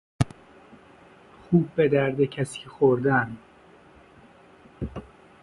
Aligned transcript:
خوب 1.41 1.75
به 1.75 1.87
درد 1.89 2.21
کسی 2.23 2.65
خوردن 2.65 3.37